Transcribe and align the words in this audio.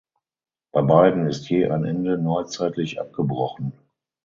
Bei 0.71 0.81
beiden 0.81 1.27
ist 1.27 1.47
je 1.51 1.69
ein 1.69 1.85
Ende 1.85 2.17
neuzeitlich 2.17 2.99
abgebrochen. 2.99 3.71